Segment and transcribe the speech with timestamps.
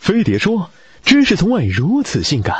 [0.00, 0.70] 飞碟说
[1.04, 2.56] ：“知识从未如此性感。”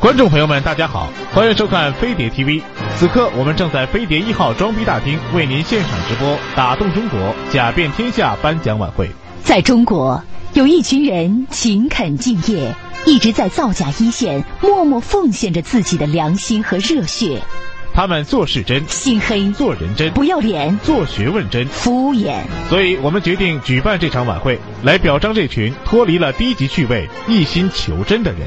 [0.00, 2.62] 观众朋友们，大家好，欢迎收看飞碟 TV。
[2.98, 9.10] 此刻我们正在飞碟一号装逼大厅为您现场直播《打动中国假遍天下》颁奖晚会。
[9.44, 10.24] 在中国，
[10.54, 17.42] 有一群人勤恳敬业，一直在造假一线默默奉献着自己的良心和热血。
[17.94, 22.36] 他们做事真，心黑，做人真，不要脸，做学问真，敷衍。
[22.70, 28.40] 所以我们决定举办这场晚会，来表彰这群脱离了低级趣味、一心求真的人。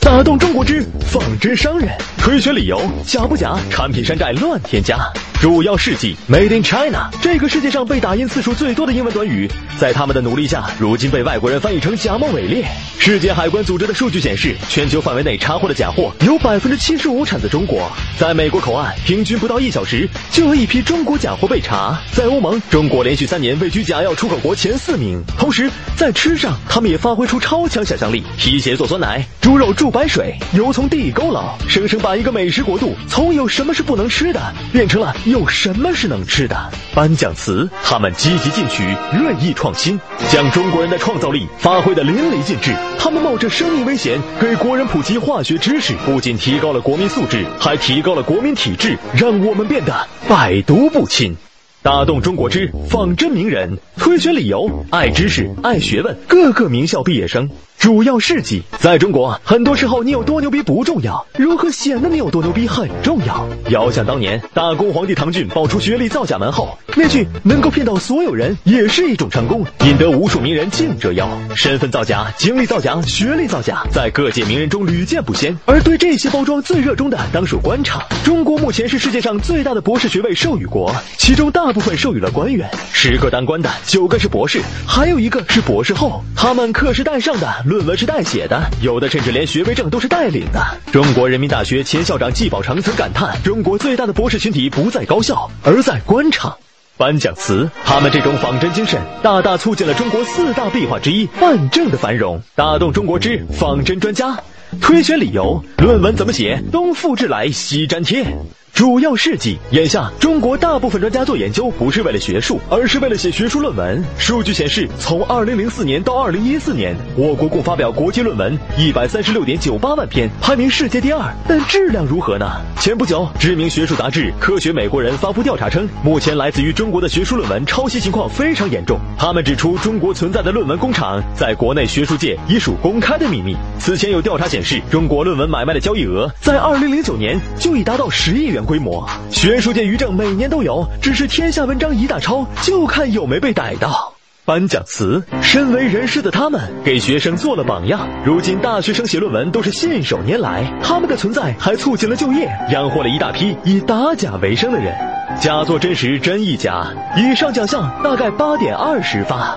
[0.00, 3.56] 打动中国之仿真商人，推选理由假不假？
[3.70, 4.98] 产品山寨乱添加。
[5.44, 9.46] 主要事迹 Made in China，这个世界上被打印次数最多的英文短语，
[9.78, 12.64] 在他们的努力下，如今被外国人翻译成假冒伪劣。
[12.98, 17.92] 世界海关组织的数据显示，全球范围内查获的假货有百分之七十五产自中国。
[18.18, 22.00] 在美国口岸，平均不到一小时就有一批中国假货被查。
[22.14, 25.22] 在欧盟，中国连续三年位居假药出口国前四名。
[25.36, 34.40] 同时，在吃上，他们也发挥出超强想象力：皮鞋做酸奶，猪肉注白水，油从地沟捞，生生把一个美食国度从有什么是不能吃的
[34.72, 35.14] 变成了。
[35.34, 36.56] 有什么是能吃的？
[36.94, 38.84] 颁奖词，他们积极进取，
[39.18, 39.98] 锐意创新，
[40.30, 42.72] 将中国人的创造力发挥的淋漓尽致。
[43.00, 51.36] 他们冒着生命危险给国人普及化学知识，不仅提高了国民素质，还提高了国民体质，让我们变得百毒不侵。
[51.82, 57.50] 打动中国之仿真名人，推选理由：爱知识、爱学问，各个名校毕业生。
[57.84, 63.46] 主要事迹，在中国，很多时候你有多牛逼不重要，如何显得你有多牛逼很重要。
[63.68, 71.28] 遥想当年，大公皇帝唐骏爆出学历造假门后，那句能够骗到所有人也是一种成功，引得无数名人竞折腰。
[71.54, 75.54] 身份造假、经历造假、学历造假，在各界名人中屡见不鲜。
[75.66, 78.02] 而对这些包装最热衷的，当属官场。
[78.24, 86.24] 中国目前是世界上最大的博士学位授予国，其中大部分授予了官员，十个当官的，九个是博士，还有一个是博士后。
[86.34, 87.73] 他们课时带上的。
[87.74, 90.64] 论文是代写的，有的甚至连学位证都是代领的。
[90.92, 96.56] 中国人民大学前校长季宝成曾感叹：“中国最大的博士群体不在高校，而在官场。”
[96.96, 104.38] 颁奖词，他们这种仿真精神，大大促进了中国四大壁画之一办证的繁荣，打动中国之仿真专家。
[104.80, 108.24] 推选理由：论文怎么写，东复制来西粘贴。
[108.74, 114.02] 主要事迹，眼下中国大部分专家做研究不是为了学术，而是为了写学术论文。
[114.18, 121.32] 数据显示，从二零零四年到二零一四年，我国共发表国际论文一百三十六点九八万篇，排名世界第二。
[121.46, 122.50] 但质量如何呢？
[122.80, 128.98] 前不久，知名学术杂志《科学美国人》发布调查称，目前来自于中国的学术论文抄袭情况非常严重。
[129.16, 133.56] 他们指出，中国存在的论文工厂在国内学术界已属公开的秘密。
[133.78, 138.63] 此前有调查显示，中国论文买卖的交易额在二零零九年就已达到十亿元。
[138.64, 144.12] 规模，学术界余证每年都有，只是天下文章一大抄，就看有没被逮到。
[144.46, 148.06] 颁奖词，身为人师的他们给学生做了榜样。
[148.26, 154.94] 如今大学生写论文都是信手拈来，他们的存在还促进了就业，养活了一大批以打假为生的人。
[155.40, 156.86] 假作真实，真亦假。
[157.16, 159.56] 以上奖项大概八点二十发。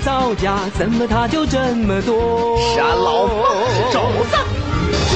[0.00, 2.58] 造假，怎么他就这么多？
[2.74, 3.36] 傻老孟
[3.92, 4.36] 肘子！
[5.08, 5.14] 吹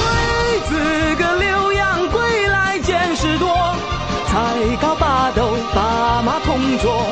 [0.67, 3.47] 子个留洋归来见识多，
[4.27, 7.03] 才高八斗，把马同桌，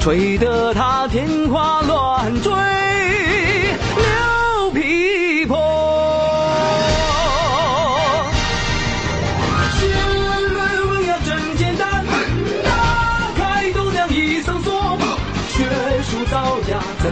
[0.00, 2.52] 吹得他天花乱坠，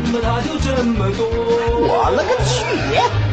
[0.08, 1.26] 么他就这么多？
[1.79, 3.25] 我勒个去！